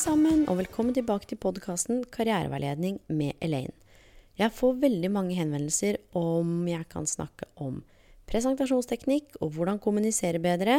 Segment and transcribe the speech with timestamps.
[0.00, 3.74] Sammen, og velkommen tilbake til podkasten Karriereveiledning med Elaine.
[4.38, 7.82] Jeg får veldig mange henvendelser om jeg kan snakke om
[8.30, 10.78] presentasjonsteknikk og hvordan kommunisere bedre,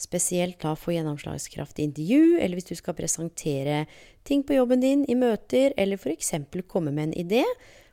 [0.00, 3.82] spesielt da få gjennomslagskraft i intervju, eller hvis du skal presentere
[4.24, 6.32] ting på jobben din i møter, eller f.eks.
[6.64, 7.44] komme med en idé.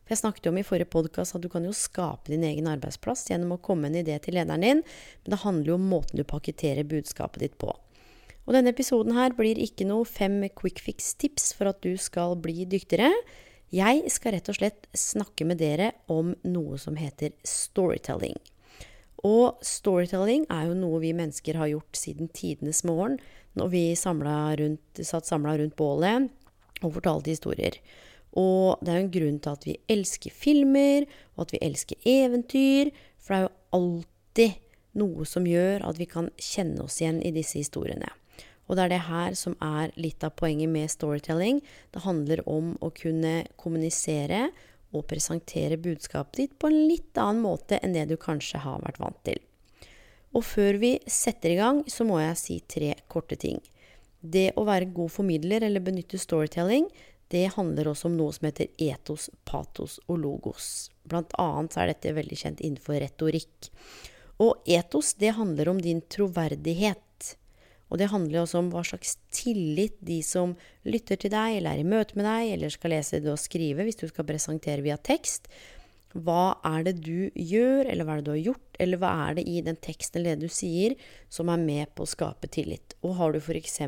[0.05, 2.71] For jeg snakket jo om i forrige podkast at du kan jo skape din egen
[2.71, 4.87] arbeidsplass gjennom å komme med en idé til lederen din,
[5.25, 7.75] men det handler jo om måten du pakketterer budskapet ditt på.
[8.49, 12.63] Og denne episoden her blir ikke noe fem quick fix-tips for at du skal bli
[12.65, 13.11] dyktigere.
[13.69, 18.33] Jeg skal rett og slett snakke med dere om noe som heter storytelling.
[19.21, 23.19] Og storytelling er jo noe vi mennesker har gjort siden tidenes morgen,
[23.53, 26.31] når vi rundt, satt samla rundt bålet
[26.81, 27.77] og fortalte historier.
[28.33, 31.05] Og det er jo en grunn til at vi elsker filmer,
[31.37, 32.89] og at vi elsker eventyr,
[33.21, 34.57] for det er jo alltid
[34.97, 38.09] noe som gjør at vi kan kjenne oss igjen i disse historiene.
[38.69, 41.59] Og det er det her som er litt av poenget med storytelling.
[41.89, 44.49] Det handler om å kunne kommunisere
[44.93, 49.01] og presentere budskapet ditt på en litt annen måte enn det du kanskje har vært
[49.01, 49.41] vant til.
[50.37, 53.57] Og før vi setter i gang, så må jeg si tre korte ting.
[54.21, 56.85] Det å være god formidler eller benytte storytelling,
[57.29, 60.89] det handler også om noe som heter etos, patos og logos.
[61.05, 63.69] Blant annet er dette veldig kjent innenfor retorikk.
[64.41, 67.01] Og etos, det handler om din troverdighet.
[67.89, 70.55] Og det handler også om hva slags tillit de som
[70.85, 73.85] lytter til deg, eller er i møte med deg, eller skal lese det og skrive
[73.85, 75.49] hvis du skal presentere via tekst.
[76.17, 79.39] Hva er det du gjør, eller hva er det du har gjort, eller hva er
[79.39, 80.95] det i den teksten eller det du sier,
[81.29, 82.97] som er med på å skape tillit?
[83.05, 83.81] Og har du f.eks.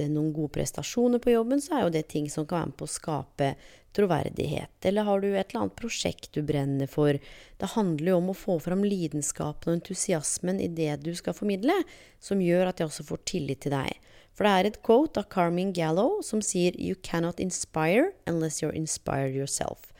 [0.00, 2.88] noen gode prestasjoner på jobben, så er jo det ting som kan være med på
[2.88, 3.48] å skape
[3.96, 4.72] troverdighet.
[4.88, 7.18] Eller har du et eller annet prosjekt du brenner for?
[7.60, 11.76] Det handler jo om å få fram lidenskapen og entusiasmen i det du skal formidle,
[12.20, 14.00] som gjør at jeg også får tillit til deg.
[14.32, 18.72] For det er et quote av Carmen Gallo som sier You cannot inspire unless you're
[18.72, 19.92] inspired yourself.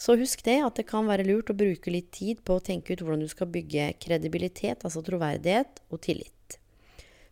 [0.00, 2.94] Så husk det, at det kan være lurt å bruke litt tid på å tenke
[2.94, 6.32] ut hvordan du skal bygge kredibilitet, altså troverdighet, og tillit.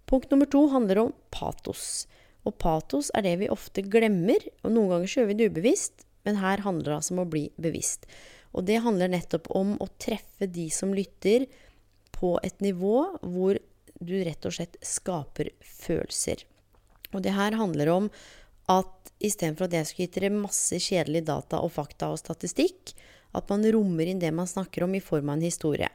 [0.09, 2.07] Punkt nummer to handler om patos.
[2.49, 6.05] Og patos er det vi ofte glemmer, og noen ganger så gjør vi det ubevisst,
[6.25, 8.09] men her handler det altså om å bli bevisst.
[8.57, 11.47] Og det handler nettopp om å treffe de som lytter,
[12.19, 13.61] på et nivå hvor
[14.03, 16.41] du rett og slett skaper følelser.
[17.13, 18.09] Og det her handler om
[18.73, 22.93] at istedenfor at jeg skulle gitt dere masse kjedelige data og fakta og statistikk,
[23.39, 25.89] at man rommer inn det man snakker om i form av en historie.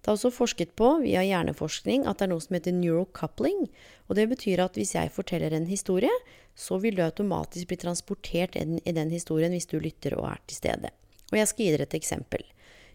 [0.00, 3.66] Det er også forsket på via hjerneforskning at det er noe som heter neurocoupling.
[4.08, 6.12] Og det betyr at hvis jeg forteller en historie,
[6.56, 10.60] så vil du automatisk bli transportert i den historien hvis du lytter og er til
[10.62, 10.92] stede.
[11.30, 12.46] Og jeg skal gi dere et eksempel.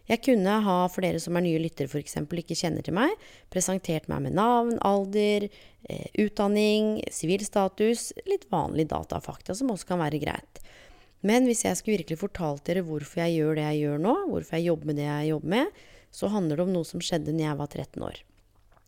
[0.06, 2.20] Jeg kunne ha, for dere som er nye lyttere f.eks.
[2.22, 3.14] ikke kjenner til meg,
[3.50, 10.22] presentert meg med navn, alder, utdanning, utdanning, sivilstatus, litt vanlige datafakta som også kan være
[10.22, 10.62] greit.
[11.26, 14.58] Men hvis jeg skulle virkelig fortalt dere hvorfor jeg gjør det jeg gjør nå, hvorfor
[14.58, 15.84] jeg jobber med det jeg jobber med,
[16.16, 18.22] så handler det om noe som skjedde når jeg var 13 år.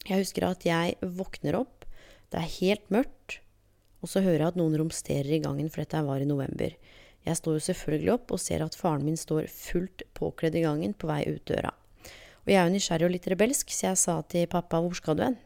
[0.09, 1.85] Jeg husker at jeg våkner opp,
[2.33, 3.41] det er helt mørkt,
[4.01, 6.77] og så hører jeg at noen romsterer i gangen, for dette var i november.
[7.27, 10.95] Jeg står jo selvfølgelig opp og ser at faren min står fullt påkledd i gangen
[10.97, 11.75] på vei ut døra.
[12.47, 15.17] Og jeg er jo nysgjerrig og litt rebelsk, så jeg sa til pappa 'hvor skal
[15.17, 15.43] du hen?'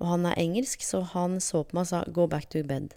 [0.00, 2.96] Og han er engelsk, så han så på meg og sa 'go back to bed'.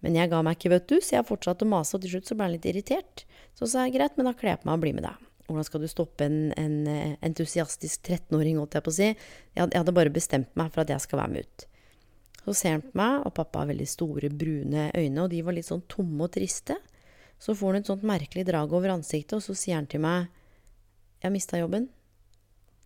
[0.00, 2.26] Men jeg ga meg ikke, vet du, så jeg fortsatte å mase, og til slutt
[2.26, 3.24] så ble han litt irritert.
[3.58, 5.29] Så sa jeg greit, men da kler jeg på meg og blir med deg.
[5.50, 9.08] Hvordan skal du stoppe en, en eh, entusiastisk 13-åring, holdt jeg på å si.
[9.56, 11.66] Jeg hadde, bare bestemt meg for at jeg skal være med ut.
[12.44, 15.56] Så ser han på meg, og pappa har veldig store, brune øyne, og de var
[15.56, 16.78] litt sånn tomme og triste.
[17.42, 20.28] Så får han et sånt merkelig drag over ansiktet, og så sier han til meg
[21.20, 21.90] Jeg har mista jobben.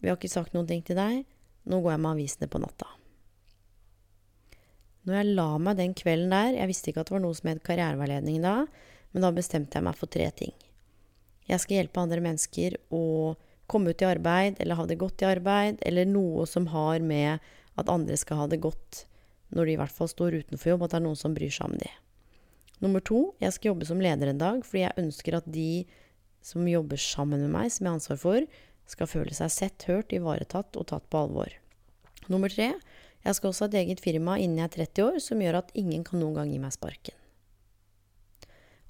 [0.01, 1.23] Vi har ikke sagt noen ting til deg.
[1.69, 2.89] Nå går jeg med avisene på natta.
[5.05, 7.51] Når jeg la meg den kvelden der Jeg visste ikke at det var noe som
[7.53, 8.63] het karriereveiledning da,
[9.13, 10.55] men da bestemte jeg meg for tre ting.
[11.51, 13.35] Jeg skal hjelpe andre mennesker å
[13.71, 17.43] komme ut i arbeid, eller ha det godt i arbeid, eller noe som har med
[17.81, 19.05] at andre skal ha det godt
[19.55, 21.71] når de i hvert fall står utenfor jobb, at det er noen som bryr seg
[21.71, 21.91] om de.
[22.83, 25.85] Nummer to, jeg skal jobbe som leder en dag fordi jeg ønsker at de
[26.45, 28.49] som jobber sammen med meg, som jeg har ansvar for,
[28.91, 31.55] skal føle seg sett, hørt, ivaretatt og tatt på alvor.
[32.29, 32.75] Nummer tre,
[33.25, 35.73] jeg skal også ha et eget firma innen jeg er 30 år som gjør at
[35.79, 37.17] ingen kan noen gang gi meg sparken.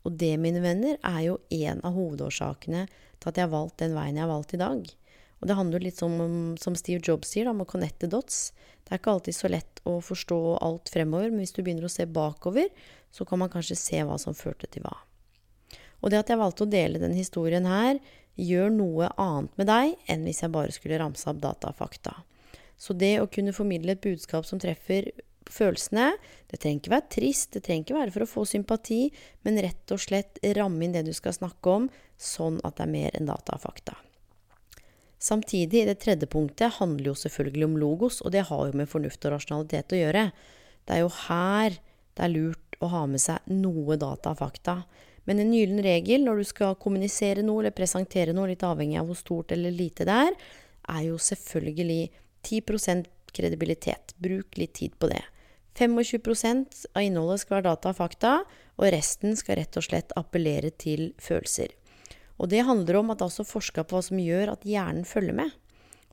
[0.05, 3.97] Og det, mine venner, er jo en av hovedårsakene til at jeg har valgt den
[3.97, 4.85] veien jeg har valgt i dag.
[5.41, 6.15] Og det handler litt som,
[6.61, 8.53] som Steve Jobs sier, om å connecte dots.
[8.85, 11.93] Det er ikke alltid så lett å forstå alt fremover, men hvis du begynner å
[11.93, 12.69] se bakover,
[13.12, 14.95] så kan man kanskje se hva som førte til hva.
[16.05, 18.01] Og det at jeg valgte å dele denne historien her,
[18.41, 22.17] gjør noe annet med deg enn hvis jeg bare skulle ramse opp data og fakta.
[22.77, 25.12] Så det å kunne formidle et budskap som treffer
[25.52, 26.12] følelsene,
[26.50, 29.02] det trenger ikke være trist, det trenger ikke være for å få sympati,
[29.44, 31.88] men rett og slett ramme inn det du skal snakke om,
[32.20, 33.96] sånn at det er mer enn data og fakta.
[35.25, 39.25] Samtidig, det tredje punktet handler jo selvfølgelig om logos, og det har jo med fornuft
[39.25, 40.25] og rasjonalitet å gjøre.
[40.85, 41.79] Det er jo her
[42.14, 44.76] det er lurt å ha med seg noe data og fakta.
[45.25, 49.08] Men en gyllen regel når du skal kommunisere noe eller presentere noe, litt avhengig av
[49.08, 50.37] hvor stort eller lite det er,
[50.93, 52.02] er jo selvfølgelig
[52.44, 54.14] 10% kredibilitet.
[54.20, 55.23] Bruk litt tid på det.
[55.75, 58.35] 25% av innholdet skal være data og fakta,
[58.79, 61.75] og resten skal rett og slett appellere til følelser.
[62.38, 65.37] Og det handler om at det også forska på hva som gjør at hjernen følger
[65.38, 65.53] med.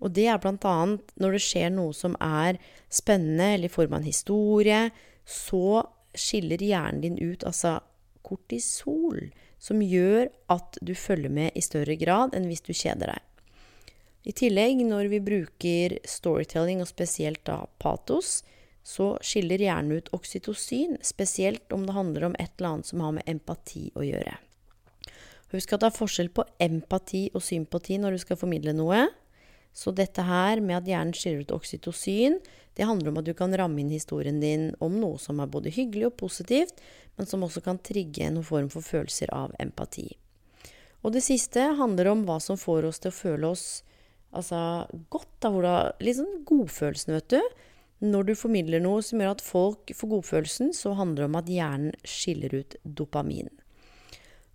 [0.01, 0.75] Og det er bl.a.
[1.21, 2.57] når det skjer noe som er
[2.89, 4.83] spennende, eller i form av en historie,
[5.25, 5.83] så
[6.17, 7.79] skiller hjernen din ut altså
[8.25, 9.29] kortisol,
[9.61, 13.27] som gjør at du følger med i større grad enn hvis du kjeder deg.
[14.21, 18.41] I tillegg, når vi bruker storytelling, og spesielt da patos,
[18.83, 23.13] så skiller hjernen ut oksytocin, spesielt om det handler om et eller annet som har
[23.17, 24.37] med empati å gjøre.
[25.51, 29.03] Husk at det er forskjell på empati og sympati når du skal formidle noe.
[29.75, 32.39] Så dette her med at hjernen skiller ut oksytocin,
[32.75, 35.73] det handler om at du kan ramme inn historien din om noe som er både
[35.75, 36.79] hyggelig og positivt,
[37.17, 40.07] men som også kan trigge noen form for følelser av empati.
[41.03, 43.65] Og det siste handler om hva som får oss til å føle oss
[44.31, 45.27] altså, godt.
[45.99, 47.41] Litt sånn godfølelsen, vet du.
[48.01, 51.51] Når du formidler noe som gjør at folk får godfølelsen, så handler det om at
[51.53, 53.51] hjernen skiller ut dopamin.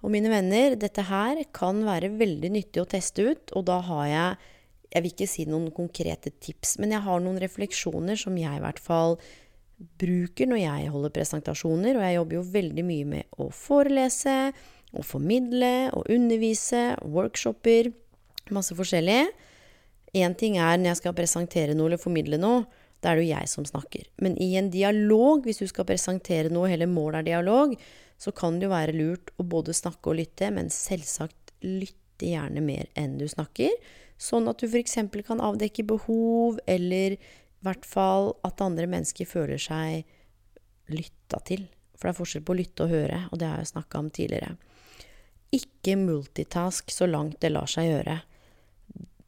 [0.03, 4.07] Og mine venner, dette her kan være veldig nyttig å teste ut, og da har
[4.11, 4.53] jeg
[4.87, 8.63] Jeg vil ikke si noen konkrete tips, men jeg har noen refleksjoner som jeg i
[8.63, 9.17] hvert fall
[9.99, 14.37] bruker når jeg holder presentasjoner, og jeg jobber jo veldig mye med å forelese,
[14.95, 17.91] å formidle, å undervise, workshoper,
[18.55, 19.27] masse forskjellig.
[20.15, 22.63] Én ting er når jeg skal presentere noe eller formidle noe,
[23.07, 24.09] da er det jo jeg som snakker.
[24.19, 27.77] Men i en dialog, hvis du skal presentere noe, hele målet er dialog,
[28.19, 32.65] så kan det jo være lurt å både snakke og lytte, men selvsagt lytte gjerne
[32.65, 33.71] mer enn du snakker.
[34.19, 34.99] Sånn at du f.eks.
[35.23, 37.21] kan avdekke behov, eller i
[37.63, 40.03] hvert fall at andre mennesker føler seg
[40.91, 41.69] lytta til.
[41.95, 44.11] For det er forskjell på å lytte og høre, og det har jeg snakka om
[44.11, 44.57] tidligere.
[45.55, 48.19] Ikke multitask så langt det lar seg gjøre.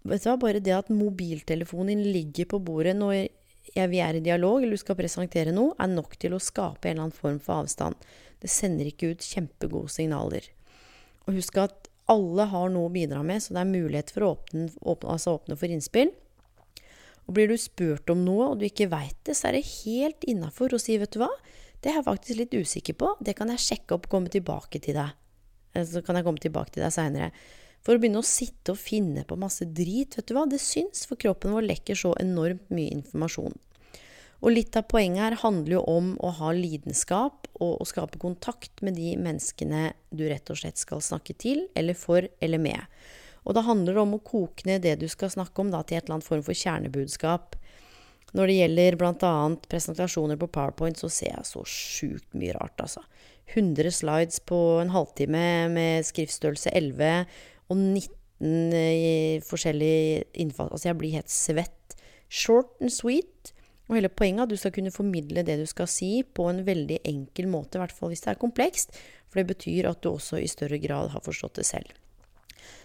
[0.09, 3.29] Vet du hva, Bare det at mobiltelefonen din ligger på bordet når
[3.75, 6.97] vi er i dialog eller du skal presentere noe, er nok til å skape en
[6.97, 7.99] eller annen form for avstand.
[8.39, 10.47] Det sender ikke ut kjempegode signaler.
[11.27, 14.33] Og husk at alle har noe å bidra med, så det er mulighet for å
[14.37, 16.15] åpne, åpne, altså åpne for innspill.
[17.29, 20.25] Og blir du spurt om noe, og du ikke veit det, så er det helt
[20.25, 21.29] innafor å si, vet du hva,
[21.83, 24.81] det er jeg faktisk litt usikker på, det kan jeg sjekke opp og komme tilbake
[24.83, 25.13] til deg.
[25.77, 27.29] Eh, så kan jeg komme tilbake til deg seinere.
[27.85, 31.07] For å begynne å sitte og finne på masse drit, vet du hva, det syns,
[31.09, 33.57] for kroppen vår lekker så enormt mye informasjon.
[34.39, 38.85] Og litt av poenget her handler jo om å ha lidenskap og å skape kontakt
[38.87, 42.85] med de menneskene du rett og slett skal snakke til, eller for, eller med.
[43.49, 45.99] Og da handler det om å koke ned det du skal snakke om, da, til
[45.99, 47.59] et eller annet form for kjernebudskap.
[48.37, 49.35] Når det gjelder bl.a.
[49.73, 53.03] presentasjoner på PowerPoint, så ser jeg så sjukt mye rart, altså.
[53.49, 55.43] 100 slides på en halvtime
[55.73, 57.25] med skriftstørrelse 11
[57.69, 60.73] og 19 eh, forskjellige innfall.
[60.73, 61.97] Altså, jeg blir helt svett.
[62.29, 63.53] Short and sweet.
[63.89, 66.61] Og hele poenget er at du skal kunne formidle det du skal si, på en
[66.67, 68.99] veldig enkel måte, i hvert fall hvis det er komplekst.
[69.29, 71.97] For det betyr at du også i større grad har forstått det selv.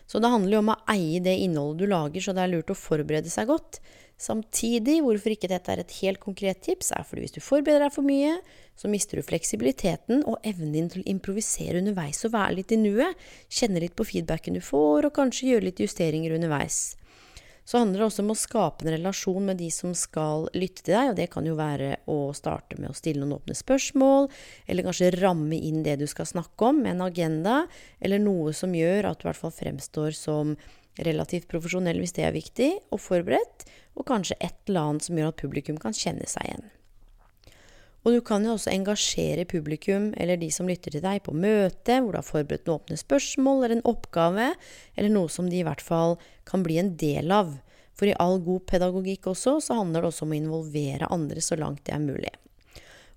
[0.08, 2.72] Så det handler jo om å eie det innholdet du lager, så det er lurt
[2.72, 3.80] å forberede seg godt.
[4.24, 7.96] Samtidig, hvorfor ikke dette er et helt konkret tips, er fordi hvis du forbereder deg
[7.96, 8.38] for mye,
[8.80, 12.80] så mister du fleksibiliteten og evnen din til å improvisere underveis og være litt i
[12.80, 13.20] nuet,
[13.51, 16.94] kjenne litt på feedbacken du får, og kanskje gjøre litt justeringer underveis.
[17.68, 20.96] Så handler det også om å skape en relasjon med de som skal lytte til
[20.96, 24.27] deg, og det kan jo være å starte med å stille noen åpne spørsmål,
[24.68, 27.62] eller kanskje ramme inn det du skal snakke om, med en agenda,
[28.03, 30.58] eller noe som gjør at du i hvert fall fremstår som
[31.03, 35.34] relativt profesjonell hvis det er viktig, og forberedt, og kanskje et eller annet som gjør
[35.34, 36.72] at publikum kan kjenne seg igjen.
[38.04, 42.02] Og du kan jo også engasjere publikum eller de som lytter til deg, på møte
[42.02, 44.50] hvor du har forberedt noen åpne spørsmål eller en oppgave,
[44.98, 46.18] eller noe som de i hvert fall
[46.50, 47.56] kan bli en del av.
[47.96, 51.56] For i all god pedagogikk også, så handler det også om å involvere andre så
[51.60, 52.34] langt det er mulig.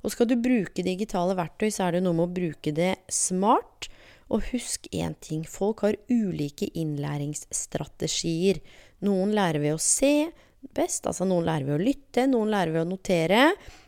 [0.04, 3.88] Og skal du bruke digitale verktøy, så er det noe med å bruke det smart.
[4.30, 8.61] Og husk én ting, folk har ulike innlæringsstrategier.
[9.06, 10.28] Noen lærer ved å se
[10.75, 13.42] best, altså noen lærer ved å lytte, noen lærer ved å notere.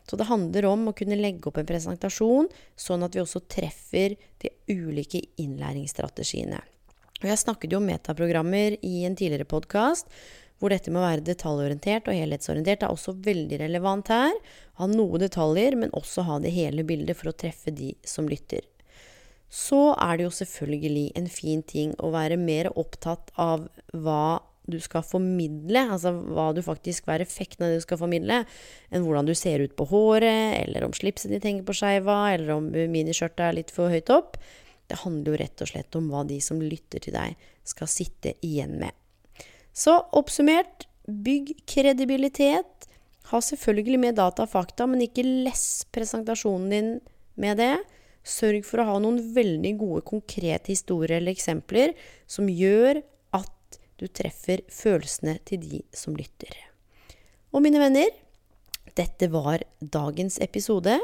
[0.09, 4.17] Så det handler om å kunne legge opp en presentasjon sånn at vi også treffer
[4.41, 6.61] de ulike innlæringsstrategiene.
[7.19, 10.07] Og jeg snakket jo om metaprogrammer i en tidligere podkast,
[10.59, 14.35] hvor dette med å være detaljorientert og helhetsorientert er også veldig relevant her.
[14.81, 18.65] Ha noe detaljer, men også ha det hele bildet for å treffe de som lytter.
[19.49, 24.79] Så er det jo selvfølgelig en fin ting å være mer opptatt av hva du
[24.83, 28.43] skal formidle, altså hva du faktisk, hva er effekten av det du skal formidle,
[28.93, 32.55] enn hvordan du ser ut på håret, eller om slipset ditt henger på skeiva, eller
[32.57, 34.39] om miniskjørtet er litt for høyt opp.
[34.89, 37.37] Det handler jo rett og slett om hva de som lytter til deg,
[37.69, 38.95] skal sitte igjen med.
[39.77, 42.89] Så oppsummert, bygg kredibilitet.
[43.29, 46.91] Ha selvfølgelig med data og fakta, men ikke less presentasjonen din
[47.39, 47.75] med det.
[48.29, 51.95] Sørg for å ha noen veldig gode konkrete historier eller eksempler
[52.29, 53.01] som gjør
[53.99, 56.55] du treffer følelsene til de som lytter.
[57.53, 58.13] Og mine venner,
[58.99, 60.99] dette var dagens episode.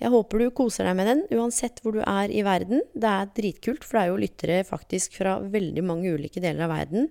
[0.00, 2.82] Jeg håper du koser deg med den, uansett hvor du er i verden.
[2.94, 6.72] Det er dritkult, for det er jo lyttere faktisk fra veldig mange ulike deler av
[6.72, 7.10] verden.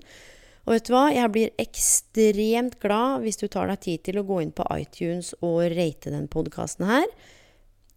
[0.66, 4.26] Og vet du hva, jeg blir ekstremt glad hvis du tar deg tid til å
[4.28, 7.08] gå inn på iTunes og rate den podkasten her.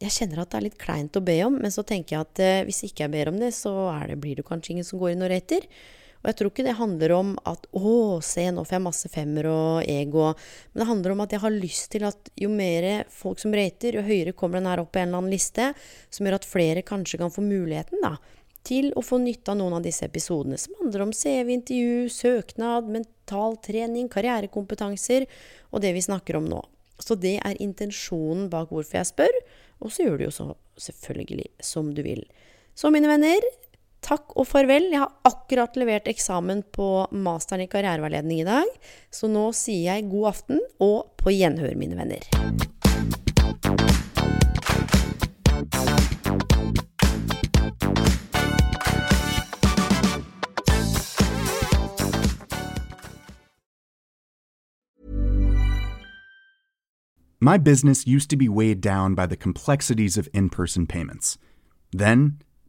[0.03, 2.41] Jeg kjenner at det er litt kleint å be om, men så tenker jeg at
[2.43, 3.73] eh, hvis ikke jeg ber om det, så
[4.09, 5.69] det, blir det kanskje ingen som går inn og rater.
[6.23, 9.47] Og jeg tror ikke det handler om at 'Å, se, nå får jeg masse femmer
[9.51, 10.35] og ego'.
[10.73, 13.99] Men det handler om at jeg har lyst til at jo mer folk som rater,
[13.99, 15.75] jo høyere kommer den her opp på en eller annen liste,
[16.11, 18.19] som gjør at flere kanskje kan få muligheten, da.
[18.63, 23.57] Til å få nytte av noen av disse episodene som handler om CV-intervju, søknad, mental
[23.57, 25.27] trening, karrierekompetanser
[25.73, 26.63] og det vi snakker om nå.
[27.03, 29.39] Så det er intensjonen bak hvorfor jeg spør,
[29.83, 30.47] og så gjør du jo så
[30.79, 32.23] selvfølgelig som du vil.
[32.79, 33.43] Så mine venner,
[34.03, 34.89] Takk og farvel.
[34.91, 38.69] Jeg har akkurat levert eksamen på masteren i karriereveiledning i dag,
[39.15, 42.27] så nå sier jeg god aften og på gjenhør, mine venner.
[57.43, 61.39] My business used to be weighed down by the complexities of in person payments.
[61.93, 62.39] Then,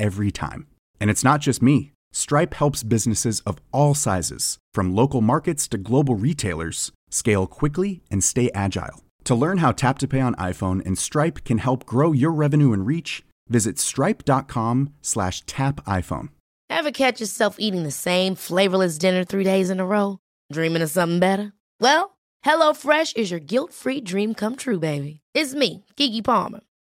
[0.00, 0.66] every time.
[0.98, 1.92] And it's not just me.
[2.12, 8.24] Stripe helps businesses of all sizes, from local markets to global retailers, scale quickly and
[8.24, 9.04] stay agile.
[9.24, 12.72] To learn how Tap to Pay on iPhone and Stripe can help grow your revenue
[12.72, 16.28] and reach, visit stripe.com/tapiphone.
[16.70, 20.18] Ever catch yourself eating the same flavorless dinner 3 days in a row,
[20.52, 21.52] dreaming of something better?
[21.80, 25.20] Well, HelloFresh is your guilt-free dream come true, baby.
[25.34, 26.60] It's me, Kiki Palmer.